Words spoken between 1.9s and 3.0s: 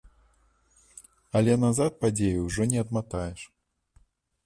падзеі ўжо не